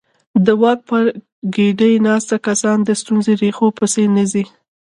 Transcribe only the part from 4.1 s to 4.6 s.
نه ځي.